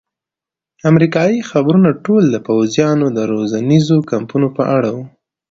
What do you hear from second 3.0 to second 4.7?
د روزنیزو کمپونو په